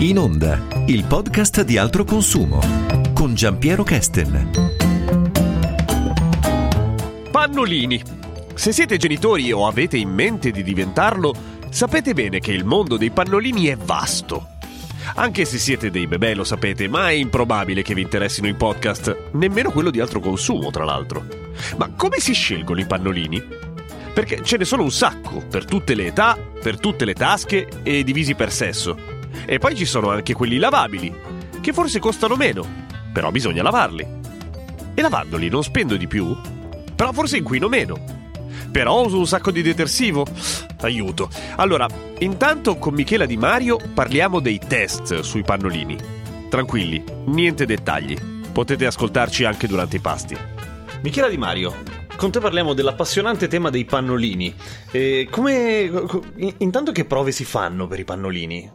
[0.00, 2.60] In onda, il podcast di altro consumo
[3.12, 4.70] con Giampiero Kesten.
[7.32, 8.00] Pannolini.
[8.54, 11.34] Se siete genitori o avete in mente di diventarlo,
[11.70, 14.50] sapete bene che il mondo dei pannolini è vasto.
[15.16, 19.30] Anche se siete dei bebè lo sapete, ma è improbabile che vi interessino i podcast,
[19.32, 21.26] nemmeno quello di altro consumo, tra l'altro.
[21.76, 23.42] Ma come si scelgono i pannolini?
[24.14, 28.04] Perché ce ne sono un sacco, per tutte le età, per tutte le tasche e
[28.04, 29.17] divisi per sesso.
[29.44, 31.12] E poi ci sono anche quelli lavabili,
[31.60, 32.64] che forse costano meno,
[33.12, 34.06] però bisogna lavarli.
[34.94, 36.36] E lavandoli non spendo di più?
[36.94, 38.16] Però forse inquino meno.
[38.70, 40.26] Però uso un sacco di detersivo?
[40.80, 41.30] Aiuto.
[41.56, 41.86] Allora,
[42.18, 45.96] intanto con Michela Di Mario parliamo dei test sui pannolini.
[46.48, 48.16] Tranquilli, niente dettagli.
[48.52, 50.36] Potete ascoltarci anche durante i pasti.
[51.02, 51.74] Michela Di Mario,
[52.18, 54.52] con te parliamo dell'appassionante tema dei pannolini.
[54.90, 55.88] E come.
[56.58, 58.70] Intanto che prove si fanno per i pannolini?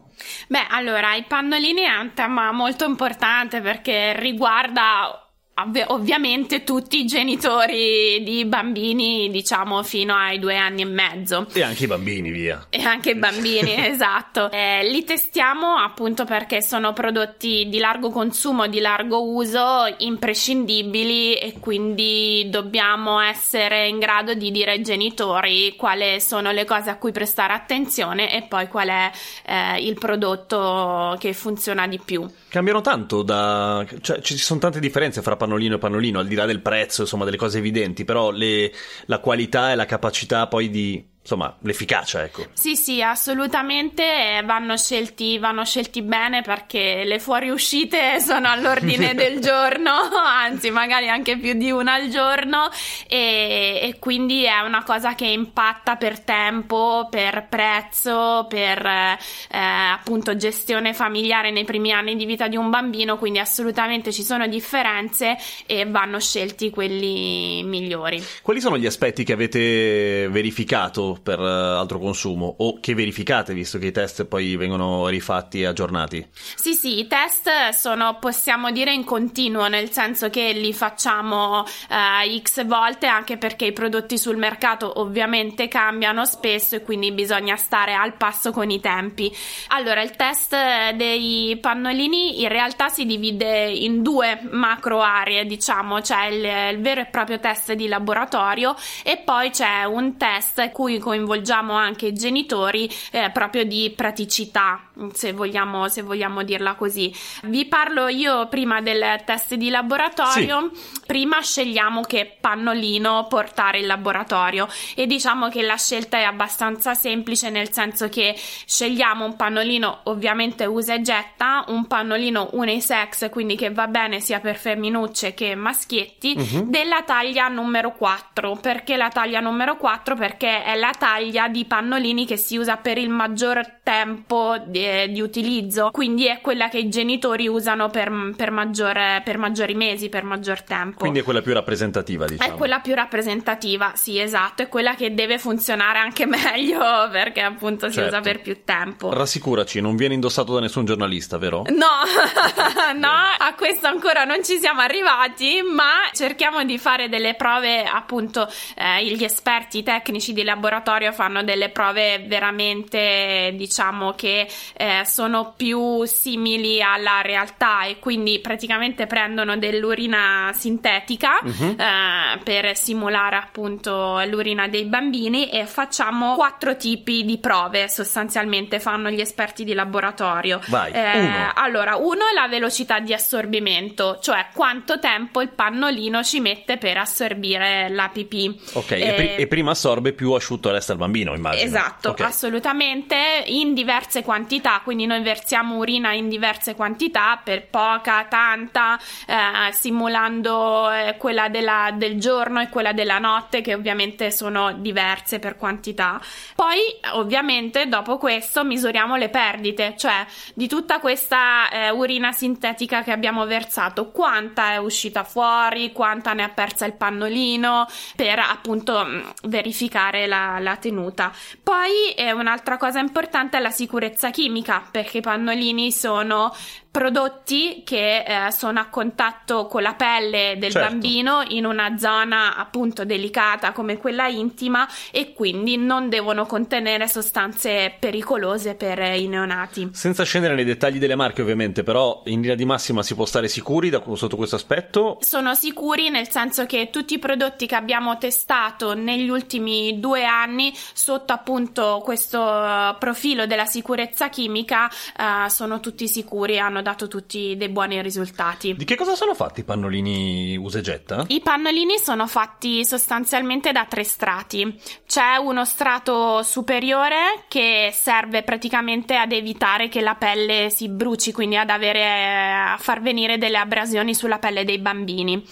[0.47, 5.22] Beh, allora, i pannolini è un tema molto importante perché riguarda
[5.55, 11.45] Ovvi- ovviamente tutti i genitori di bambini, diciamo, fino ai due anni e mezzo.
[11.53, 12.65] E anche i bambini, via.
[12.71, 14.49] E anche i bambini, esatto.
[14.49, 21.59] Eh, li testiamo appunto perché sono prodotti di largo consumo, di largo uso, imprescindibili e
[21.59, 27.11] quindi dobbiamo essere in grado di dire ai genitori quali sono le cose a cui
[27.11, 29.11] prestare attenzione e poi qual è
[29.45, 32.27] eh, il prodotto che funziona di più.
[32.49, 33.85] Cambiano tanto da...
[34.01, 37.25] cioè ci sono tante differenze fra pannolino e pannolino, al di là del prezzo, insomma,
[37.25, 38.71] delle cose evidenti, però le,
[39.05, 42.47] la qualità e la capacità poi di insomma, l'efficacia, ecco.
[42.53, 49.91] Sì, sì, assolutamente vanno scelti, vanno scelti bene perché le fuoriuscite sono all'ordine del giorno,
[50.13, 52.69] anzi, magari anche più di una al giorno
[53.07, 59.17] e, e, quindi è una cosa che impatta per tempo, per prezzo, per eh,
[59.49, 64.45] appunto gestione familiare nei primi anni di vita di un bambino, quindi assolutamente ci sono
[64.47, 68.21] differenze e vanno scelti quelli migliori.
[68.41, 73.77] Quali sono gli aspetti che avete verificato per uh, altro consumo o che verificate visto
[73.77, 76.25] che i test poi vengono rifatti e aggiornati?
[76.55, 82.39] Sì, sì, i test sono possiamo dire in continuo, nel senso che li facciamo uh,
[82.41, 87.93] x volte anche perché i prodotti sul mercato ovviamente cambiano spesso e quindi bisogna stare
[87.93, 89.33] al passo con i tempi.
[89.69, 90.55] Allora, il test
[90.95, 97.01] dei pannolini in realtà si divide in due macro aree, diciamo, c'è il, il vero
[97.01, 102.89] e proprio test di laboratorio e poi c'è un test cui coinvolgiamo anche i genitori
[103.11, 107.13] eh, proprio di praticità, se vogliamo, se vogliamo dirla così.
[107.43, 111.01] Vi parlo io prima del test di laboratorio, sì.
[111.05, 117.49] prima scegliamo che pannolino portare in laboratorio e diciamo che la scelta è abbastanza semplice
[117.49, 123.71] nel senso che scegliamo un pannolino ovviamente usa e getta, un pannolino unisex quindi che
[123.71, 126.69] va bene sia per femminucce che maschietti uh-huh.
[126.69, 132.25] della taglia numero 4 perché la taglia numero 4 perché è la taglia di pannolini
[132.25, 136.89] che si usa per il maggior tempo di, di utilizzo, quindi è quella che i
[136.89, 140.99] genitori usano per, per, maggior, per, maggiori mesi, per maggior tempo.
[140.99, 142.53] Quindi è quella più rappresentativa, diciamo.
[142.53, 147.87] È quella più rappresentativa, sì, esatto, è quella che deve funzionare anche meglio perché appunto
[147.87, 148.09] si certo.
[148.09, 149.13] usa per più tempo.
[149.13, 151.63] Rassicuraci, non viene indossato da nessun giornalista, vero?
[151.83, 151.87] No,
[152.95, 158.47] no, a questo ancora non ci siamo arrivati, ma cerchiamo di fare delle prove, appunto,
[158.75, 166.03] eh, gli esperti tecnici di laboratorio fanno delle prove veramente, diciamo che eh, sono più
[166.05, 171.75] simili alla realtà e quindi praticamente prendono dell'urina sintetica uh-huh.
[171.77, 179.09] eh, per simulare appunto l'urina dei bambini e facciamo quattro tipi di prove sostanzialmente fanno
[179.09, 180.59] gli esperti di laboratorio.
[180.67, 181.51] Vai, eh, uno.
[181.55, 186.97] Allora, uno è la velocità di assorbimento, cioè quanto tempo il pannolino ci mette per
[186.97, 188.59] assorbire la pipì.
[188.73, 191.63] Ok, e, pr- e prima assorbe più asciutto resta il bambino, immagino.
[191.63, 192.25] Esatto, okay.
[192.25, 198.97] assolutamente, in diverse quantità, quindi noi versiamo urina in diverse quantità, per poca, tanta,
[199.27, 205.39] eh, simulando eh, quella della, del giorno e quella della notte, che ovviamente sono diverse
[205.39, 206.19] per quantità.
[206.55, 206.79] Poi,
[207.13, 213.45] ovviamente, dopo questo misuriamo le perdite, cioè di tutta questa eh, urina sintetica che abbiamo
[213.45, 219.05] versato, quanta è uscita fuori, quanta ne ha persa il pannolino, per appunto
[219.43, 221.31] verificare la, la tenuta.
[221.61, 224.51] Poi eh, un'altra cosa importante è la sicurezza chimica,
[224.91, 226.53] perché i pannolini sono
[226.93, 230.89] prodotti che eh, sono a contatto con la pelle del Certo.
[230.89, 237.95] bambino in una zona appunto delicata come quella intima e quindi non devono contenere sostanze
[237.99, 239.89] pericolose per i neonati.
[239.91, 243.47] Senza scendere nei dettagli delle marche, ovviamente, però in linea di massima si può stare
[243.47, 245.17] sicuri da, sotto questo aspetto.
[245.21, 250.71] Sono sicuri nel senso che tutti i prodotti che abbiamo testato negli ultimi due anni
[250.93, 257.55] sotto appunto questo eh, profilo della sicurezza chimica eh, sono tutti sicuri, hanno dato tutti
[257.57, 258.75] dei buoni risultati.
[258.75, 261.25] Di che cosa sono fatti i pannolini usa e getta?
[261.27, 264.79] I pannolini sono fatti sostanzialmente da tre strati.
[265.07, 271.57] C'è uno strato superiore che serve praticamente ad evitare che la pelle si bruci, quindi
[271.57, 275.43] ad avere a far venire delle abrasioni sulla pelle dei bambini.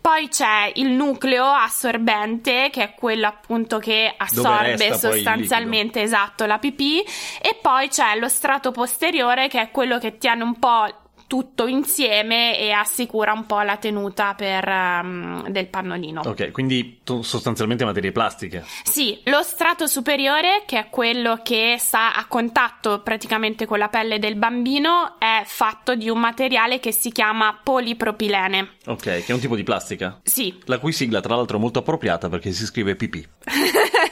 [0.00, 7.00] Poi c'è il nucleo assorbente, che è quello appunto che assorbe sostanzialmente esatto la pipì
[7.40, 8.39] e poi c'è lo strato
[8.72, 10.86] posteriore che è quello che tiene un po'
[11.30, 16.22] tutto insieme e assicura un po' la tenuta per, ehm, del pannolino.
[16.24, 18.64] Ok, quindi sostanzialmente materie plastiche.
[18.82, 24.18] Sì, lo strato superiore, che è quello che sta a contatto praticamente con la pelle
[24.18, 28.70] del bambino, è fatto di un materiale che si chiama polipropilene.
[28.86, 30.18] Ok, che è un tipo di plastica.
[30.24, 33.28] Sì, La cui sigla, tra l'altro, è molto appropriata perché si scrive PP.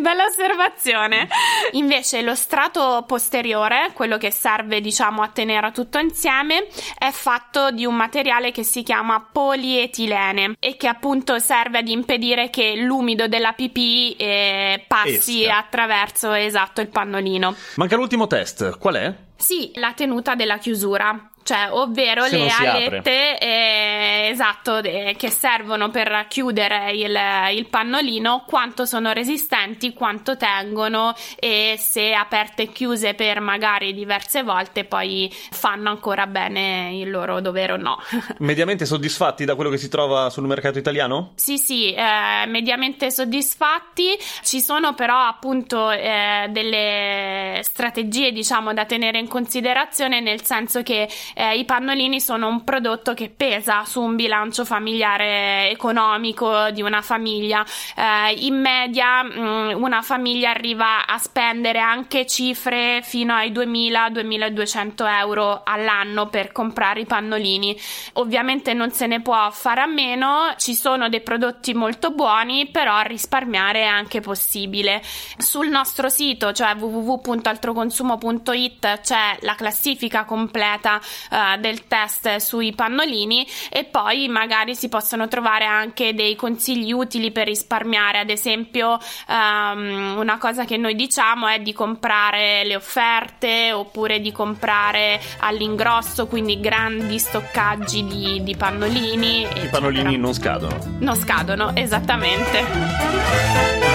[0.10, 1.28] Bella osservazione.
[1.72, 6.66] Invece lo strato posteriore, quello che serve diciamo a tenere tutto insieme,
[6.98, 12.50] è fatto di un materiale che si chiama polietilene e che appunto serve ad impedire
[12.50, 15.58] che l'umido della pipì eh, passi Esca.
[15.58, 17.54] attraverso esatto il pannolino.
[17.76, 19.14] Manca l'ultimo test, qual è?
[19.36, 21.29] Sì, la tenuta della chiusura.
[21.42, 27.18] Cioè, ovvero Se le alette eh, esatto, eh, che servono per chiudere il,
[27.54, 34.42] il pannolino, quanto sono resistenti, quanto tengono e se aperte e chiuse per magari diverse
[34.42, 37.98] volte poi fanno ancora bene il loro dovere o no.
[38.38, 41.32] Mediamente soddisfatti da quello che si trova sul mercato italiano?
[41.34, 44.16] Sì, sì, eh, mediamente soddisfatti.
[44.42, 51.08] Ci sono però appunto eh, delle strategie, diciamo, da tenere in considerazione, nel senso che
[51.34, 57.02] eh, i pannolini sono un prodotto che pesa su un bilancio familiare economico di una
[57.02, 57.64] famiglia.
[57.96, 65.62] Eh, in media mh, una famiglia arriva a spendere anche cifre fino ai 2000-2200 euro
[65.64, 67.76] all'anno per comprare i pannolini.
[68.14, 73.00] Ovviamente non se ne può fare a meno, ci sono dei prodotti molto buoni, però
[73.02, 75.00] risparmiare è anche possibile.
[75.38, 81.00] Sul nostro sito, cioè www.altroconsumo.it, c'è la classifica completa
[81.30, 87.30] eh, del test sui pannolini e poi magari si possono trovare anche dei consigli utili
[87.30, 88.18] per risparmiare.
[88.18, 94.32] Ad esempio, ehm, una cosa che noi diciamo è di comprare le offerte oppure di
[94.32, 99.40] comprare all'ingrosso, quindi grandi stoccaggi di, di pannolini.
[99.40, 99.70] I eccetera.
[99.70, 100.78] pannolini non scadono.
[100.98, 103.89] non scadono, esattamente.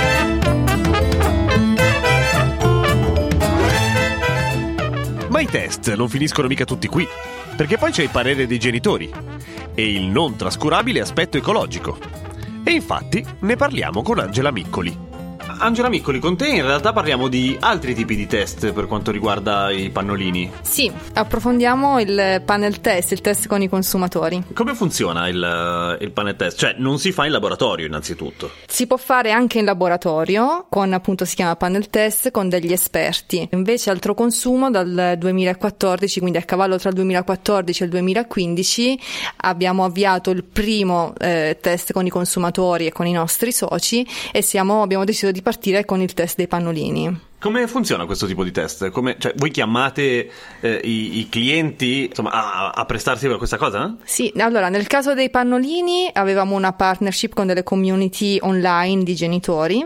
[5.36, 7.06] Ma i test non finiscono mica tutti qui,
[7.58, 9.12] perché poi c'è il parere dei genitori
[9.76, 11.98] e il non trascurabile aspetto ecologico.
[12.64, 15.05] E infatti ne parliamo con Angela Miccoli.
[15.58, 19.72] Angela Miccoli, con te in realtà parliamo di altri tipi di test per quanto riguarda
[19.72, 20.52] i pannolini.
[20.62, 24.44] Sì, approfondiamo il panel test, il test con i consumatori.
[24.54, 26.58] Come funziona il, il panel test?
[26.58, 28.52] Cioè, non si fa in laboratorio innanzitutto.
[28.68, 33.48] Si può fare anche in laboratorio con appunto si chiama panel test con degli esperti.
[33.52, 39.00] Invece altro consumo dal 2014, quindi a cavallo tra il 2014 e il 2015,
[39.38, 44.42] abbiamo avviato il primo eh, test con i consumatori e con i nostri soci e
[44.42, 47.22] siamo, abbiamo deciso di partire con il test dei pannolini.
[47.38, 48.90] Come funziona questo tipo di test?
[48.90, 53.96] Come- cioè, voi chiamate eh, i, i clienti insomma, a, a prestarsi per questa cosa?
[54.04, 59.86] Sì, allora nel caso dei pannolini avevamo una partnership con delle community online di genitori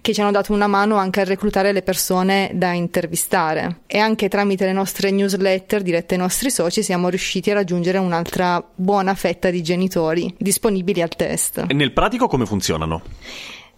[0.00, 4.28] che ci hanno dato una mano anche a reclutare le persone da intervistare e anche
[4.28, 9.50] tramite le nostre newsletter dirette ai nostri soci siamo riusciti a raggiungere un'altra buona fetta
[9.50, 11.64] di genitori disponibili al test.
[11.66, 13.02] E nel pratico come funzionano?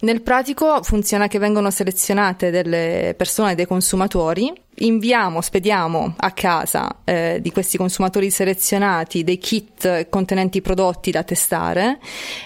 [0.03, 7.37] Nel pratico funziona che vengono selezionate delle persone, dei consumatori, inviamo, spediamo a casa eh,
[7.41, 11.99] di questi consumatori selezionati dei kit contenenti prodotti da testare.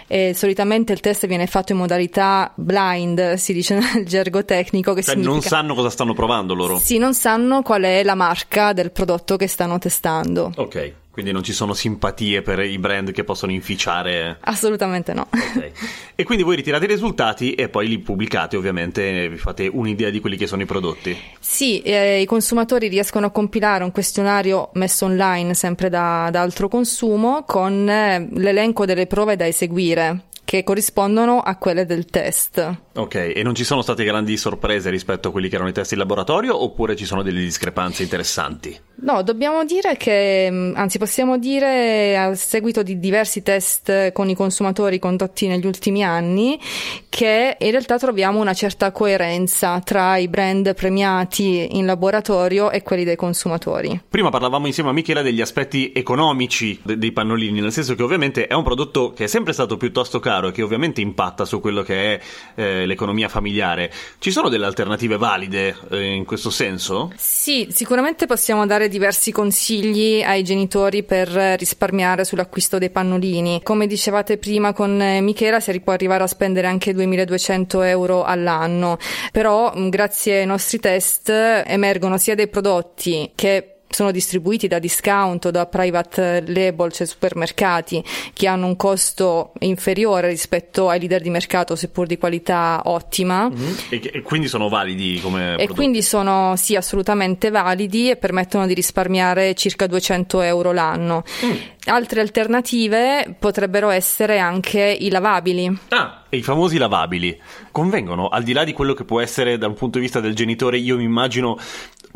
[0.06, 5.02] E solitamente il test viene fatto in modalità blind, si dice nel gergo tecnico, che
[5.02, 5.34] Cioè, significa...
[5.34, 6.78] non sanno cosa stanno provando loro.
[6.78, 10.52] Sì, non sanno qual è la marca del prodotto che stanno testando.
[10.58, 10.94] Ok.
[11.18, 14.38] Quindi non ci sono simpatie per i brand che possono inficiare.
[14.42, 15.28] Assolutamente no.
[15.32, 15.72] Okay.
[16.14, 20.20] E quindi voi ritirate i risultati e poi li pubblicate, ovviamente, vi fate un'idea di
[20.20, 21.18] quelli che sono i prodotti.
[21.40, 26.68] Sì, eh, i consumatori riescono a compilare un questionario messo online sempre da, da altro
[26.68, 32.76] consumo con eh, l'elenco delle prove da eseguire che corrispondono a quelle del test.
[32.98, 35.92] Ok, e non ci sono state grandi sorprese rispetto a quelli che erano i test
[35.92, 38.76] in laboratorio oppure ci sono delle discrepanze interessanti?
[39.02, 44.36] No, dobbiamo dire che, mm, anzi possiamo dire a seguito di diversi test con i
[44.36, 46.60] consumatori condotti negli ultimi anni,
[47.08, 53.04] che in realtà troviamo una certa coerenza tra i brand premiati in laboratorio e quelli
[53.04, 54.02] dei consumatori.
[54.10, 58.56] Prima parlavamo insieme a Michela degli aspetti economici dei pannolini, nel senso che ovviamente è
[58.56, 62.16] un prodotto che è sempre stato piuttosto caro e che ovviamente impatta su quello che
[62.16, 62.22] è
[62.56, 63.92] eh, l'economia familiare.
[64.18, 67.12] Ci sono delle alternative valide eh, in questo senso?
[67.16, 73.62] Sì, sicuramente possiamo dare diversi consigli ai genitori per risparmiare sull'acquisto dei pannolini.
[73.62, 78.98] Come dicevate prima con eh, Michela, si può arrivare a spendere anche 2200 euro all'anno,
[79.32, 85.52] però grazie ai nostri test emergono sia dei prodotti che sono distribuiti da discount o
[85.52, 88.04] da private label, cioè supermercati,
[88.34, 93.50] che hanno un costo inferiore rispetto ai leader di mercato, seppur di qualità ottima.
[93.50, 93.74] Mm-hmm.
[93.90, 95.74] E, e, quindi sono validi come E prodotti.
[95.74, 101.24] quindi sono sì assolutamente validi e permettono di risparmiare circa 200 euro l'anno.
[101.46, 101.52] Mm.
[101.86, 105.78] Altre alternative potrebbero essere anche i lavabili.
[105.90, 107.40] Ah, e i famosi lavabili
[107.72, 110.36] convengono, al di là di quello che può essere da un punto di vista del
[110.36, 111.58] genitore, io mi immagino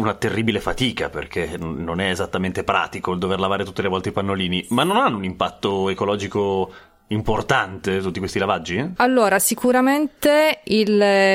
[0.01, 4.11] una terribile fatica perché non è esattamente pratico il dover lavare tutte le volte i
[4.11, 6.71] pannolini, ma non hanno un impatto ecologico
[7.07, 8.93] importante tutti questi lavaggi?
[8.97, 10.89] Allora, sicuramente il,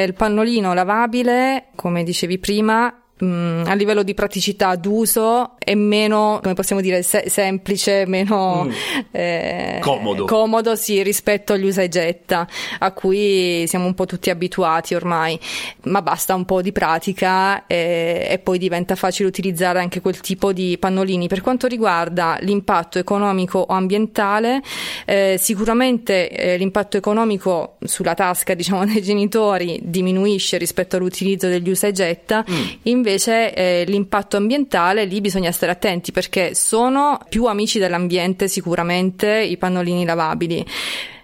[0.06, 2.92] il pannolino lavabile, come dicevi prima,
[3.24, 8.70] Mm, a livello di praticità d'uso è meno, come possiamo dire, se- semplice, meno mm.
[9.10, 10.26] eh, comodo.
[10.26, 12.46] comodo sì, rispetto agli usa e getta,
[12.78, 15.40] a cui siamo un po' tutti abituati ormai,
[15.84, 20.52] ma basta un po' di pratica e, e poi diventa facile utilizzare anche quel tipo
[20.52, 21.26] di pannolini.
[21.26, 24.60] Per quanto riguarda l'impatto economico o ambientale,
[25.06, 31.86] eh, sicuramente eh, l'impatto economico sulla tasca diciamo, dei genitori diminuisce rispetto all'utilizzo degli usa
[31.86, 37.78] e getta, mm invece eh, l'impatto ambientale lì bisogna stare attenti perché sono più amici
[37.78, 40.66] dell'ambiente sicuramente i pannolini lavabili.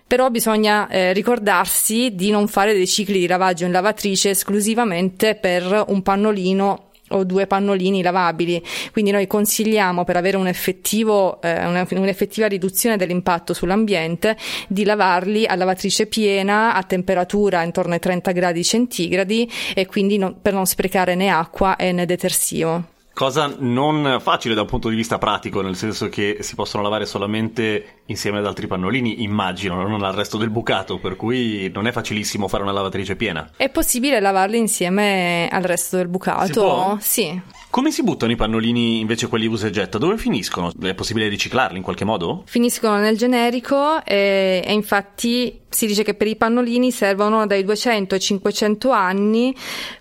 [0.06, 5.84] Però bisogna eh, ricordarsi di non fare dei cicli di lavaggio in lavatrice esclusivamente per
[5.88, 8.62] un pannolino o due pannolini lavabili.
[8.92, 14.36] Quindi noi consigliamo per avere un effettivo, eh, un'effettiva riduzione dell'impatto sull'ambiente
[14.68, 20.36] di lavarli a lavatrice piena a temperatura intorno ai 30 gradi centigradi e quindi non,
[20.40, 22.91] per non sprecare né acqua né detersivo.
[23.14, 27.04] Cosa non facile da un punto di vista pratico, nel senso che si possono lavare
[27.04, 31.92] solamente insieme ad altri pannolini, immagino, non al resto del bucato, per cui non è
[31.92, 33.50] facilissimo fare una lavatrice piena.
[33.56, 36.98] È possibile lavarli insieme al resto del bucato?
[37.00, 37.40] Sì.
[37.72, 39.96] Come si buttano i pannolini invece quelli usa e getta?
[39.96, 40.70] Dove finiscono?
[40.78, 42.42] È possibile riciclarli in qualche modo?
[42.44, 48.14] Finiscono nel generico e, e infatti si dice che per i pannolini servono dai 200
[48.14, 49.56] ai 500 anni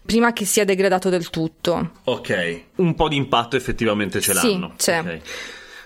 [0.05, 1.91] prima che sia degradato del tutto.
[2.03, 4.73] Ok, un po' di impatto effettivamente ce l'hanno.
[4.75, 4.99] Sì, c'è.
[4.99, 5.21] Okay.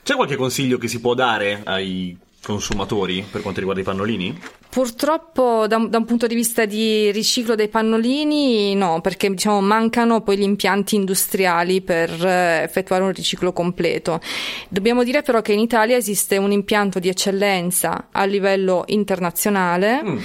[0.01, 4.39] C'è qualche consiglio che si può dare ai consumatori per quanto riguarda i pannolini?
[4.69, 9.61] Purtroppo da un, da un, punto di vista di riciclo dei pannolini no, perché diciamo
[9.61, 14.19] mancano poi gli impianti industriali per eh, effettuare un riciclo completo.
[14.67, 20.17] Dobbiamo dire però che in Italia esiste un impianto di eccellenza a livello internazionale mm.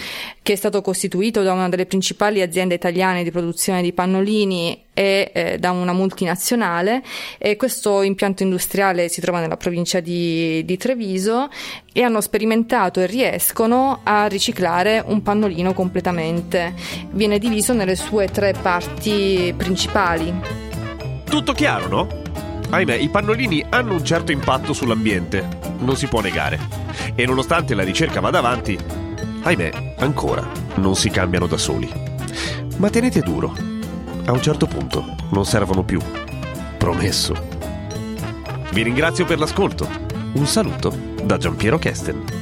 [0.43, 5.31] che è stato costituito da una delle principali aziende italiane di produzione di pannolini e
[5.33, 7.03] eh, da una multinazionale
[7.39, 11.49] e questo impianto industriale si trova nella provincia di, di Treviso
[11.93, 16.75] e hanno sperimentato e riescono a riciclare un pannolino completamente.
[17.11, 20.33] Viene diviso nelle sue tre parti principali.
[21.25, 22.09] Tutto chiaro, no?
[22.71, 25.47] Ahimè, i pannolini hanno un certo impatto sull'ambiente,
[25.79, 26.59] non si può negare.
[27.15, 28.79] E nonostante la ricerca vada avanti,
[29.43, 31.91] ahimè, ancora non si cambiano da soli.
[32.77, 33.70] Ma tenete duro,
[34.31, 36.01] a un certo punto non servono più.
[36.79, 37.35] Promesso.
[38.73, 39.89] Vi ringrazio per l'ascolto.
[40.35, 42.40] Un saluto da Giampiero Kesten.